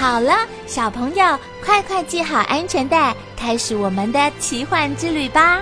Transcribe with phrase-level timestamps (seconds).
[0.00, 0.32] 好了，
[0.66, 5.60] 小朋友，快快系好安全带，开始我们的奇幻之旅吧！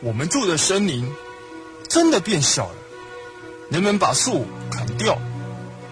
[0.00, 1.12] 我们住的森林
[1.88, 2.74] 真的变小了。
[3.68, 5.18] 人们把树砍掉，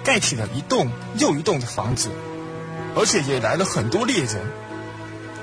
[0.04, 2.08] 盖起了一栋又一栋的房子，
[2.94, 4.46] 而且也来了很多猎人，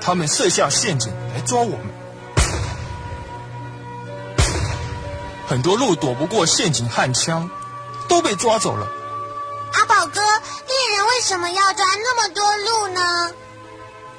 [0.00, 1.99] 他们设下陷阱来抓我们。
[5.50, 7.50] 很多鹿躲不过陷阱和枪，
[8.08, 8.86] 都被抓走了。
[9.72, 13.32] 阿宝哥，猎人为什么要抓那么多鹿呢？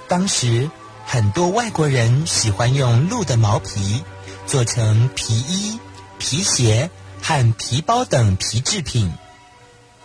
[0.09, 0.69] 当时
[1.05, 4.03] 很多外国人喜欢用鹿的毛皮
[4.45, 5.79] 做成皮衣、
[6.19, 6.91] 皮鞋。
[7.23, 9.13] 和皮包等皮制品，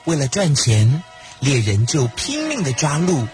[0.04, 1.02] 为了赚钱，
[1.40, 3.26] 猎人就拼命的抓鹿，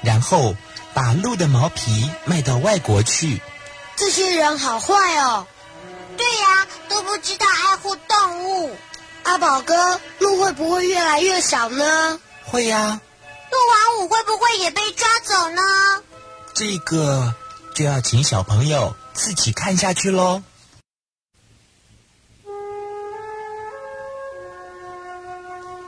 [0.00, 0.56] 然后
[0.94, 3.42] 把鹿的毛皮卖到外国去。
[3.94, 5.46] 这些人好坏哦！
[6.20, 8.76] 对呀，都不知道爱护动物。
[9.22, 12.20] 阿宝哥，鹿会不会越来越少呢？
[12.44, 13.00] 会呀。
[13.50, 13.56] 鹿
[13.96, 15.62] 王五会不会也被抓走呢？
[16.52, 17.34] 这个
[17.74, 20.42] 就要请小朋友自己看下去喽。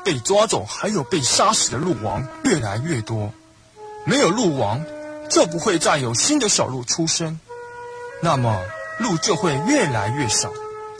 [0.02, 3.34] 被抓走还有被杀死的鹿王越来越多，
[4.06, 4.82] 没有鹿王，
[5.28, 7.38] 就不会再有新的小鹿出生，
[8.22, 8.58] 那么
[9.02, 10.50] 鹿就会越来越少，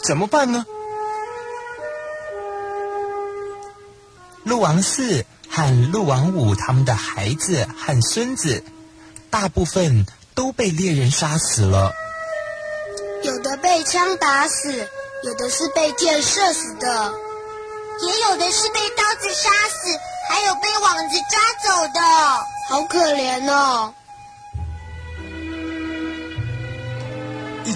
[0.05, 0.67] 怎么办呢？
[4.45, 8.65] 鹿王四和鹿王五他们的孩子和孙子，
[9.31, 10.05] 大部分
[10.35, 11.93] 都被猎人杀死了，
[13.23, 14.89] 有的被枪打死，
[15.23, 17.15] 有的是被箭射死的。
[18.01, 19.97] 也有的是被刀子杀死，
[20.29, 22.01] 还有被网子抓走的，
[22.69, 23.95] 好可怜哦！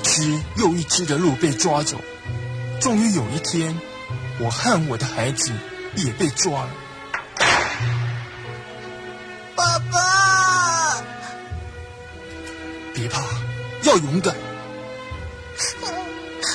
[0.07, 2.01] 只又一只的鹿被抓走，
[2.81, 3.77] 终于有一天，
[4.39, 5.53] 我和我的孩子
[5.97, 6.71] 也被抓了。
[9.57, 11.03] 爸爸，
[12.95, 13.21] 别怕，
[13.83, 14.35] 要勇敢。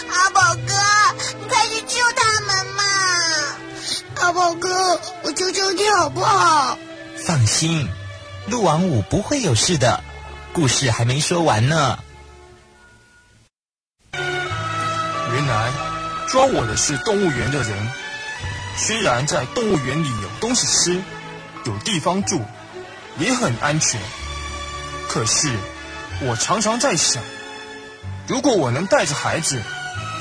[0.09, 0.73] 阿宝哥，
[1.41, 2.83] 你快去救他们嘛！
[4.21, 6.77] 阿宝哥，我求求你好不好？
[7.25, 7.87] 放心，
[8.47, 10.01] 鹿王五不会有事的。
[10.53, 11.99] 故事还没说完呢。
[16.31, 17.91] 抓我的是动物园的人。
[18.77, 21.03] 虽然在动物园里有东西吃，
[21.65, 22.41] 有地方住，
[23.19, 23.99] 也很安全，
[25.09, 25.53] 可是
[26.21, 27.21] 我常常在想，
[28.27, 29.61] 如果我能带着孩子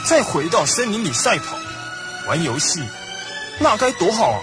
[0.05, 1.57] 再回到森林里赛跑、
[2.27, 2.83] 玩游戏。
[3.61, 4.41] 那该多好啊！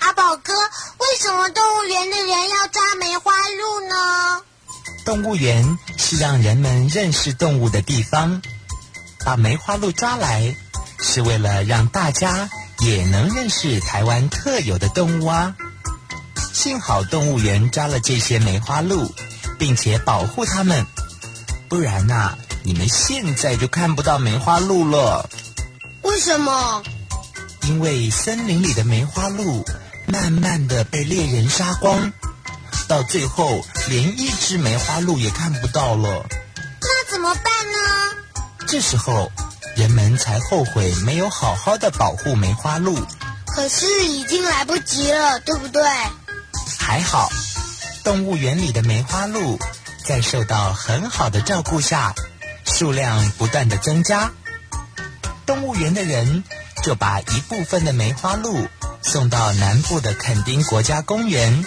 [0.00, 4.42] 阿宝哥，为什么动物园的人要抓梅花鹿呢？
[5.06, 8.42] 动物园是让人们认识动物的地方，
[9.26, 10.54] 把梅花鹿抓来
[11.00, 12.48] 是为了让大家
[12.78, 15.56] 也能认识台湾特有的动物啊！
[16.52, 19.12] 幸好动物园抓了这些梅花鹿，
[19.58, 20.86] 并且保护它们，
[21.68, 25.28] 不然呐，你们现在就看不到梅花鹿了。
[26.02, 26.84] 为什么？
[27.62, 29.64] 因为森林里的梅花鹿
[30.06, 32.12] 慢慢的被猎人杀光，
[32.86, 36.24] 到最后连一只梅花鹿也看不到了。
[36.80, 38.22] 那怎么办呢？
[38.66, 39.30] 这时候
[39.76, 42.98] 人们才后悔没有好好的保护梅花鹿。
[43.46, 45.82] 可是已经来不及了，对不对？
[46.78, 47.30] 还好，
[48.04, 49.58] 动物园里的梅花鹿
[50.04, 52.14] 在受到很好的照顾下，
[52.64, 54.30] 数量不断的增加。
[55.46, 56.44] 动物园的人。
[56.84, 58.68] 就把一部分的梅花鹿
[59.02, 61.64] 送到南部的垦丁国家公园，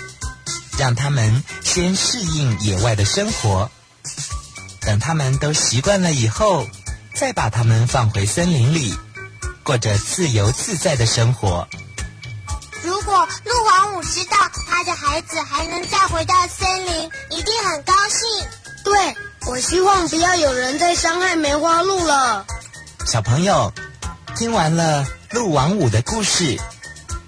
[0.77, 3.69] 让他们先适应野外的生活。
[4.79, 6.65] 等他们都习惯了以后，
[7.19, 8.97] 再把它们放回森林里，
[9.61, 11.67] 过着自由自在的生活。
[12.81, 18.47] 如果鹿王五知道他的孩子还能再回到森林，一定很高兴。
[18.85, 19.17] 对，
[19.47, 22.45] 我希望不要有人再伤害梅花鹿了。
[23.05, 23.73] 小朋友。
[24.37, 26.57] 听完了鹿王五的故事，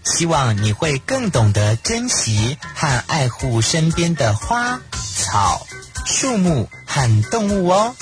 [0.05, 4.79] 希望你会更懂得珍惜和爱护身边的花
[5.29, 5.67] 草、
[6.05, 7.93] 树木和动物哦。